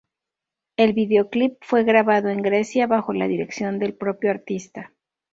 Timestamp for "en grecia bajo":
2.29-3.13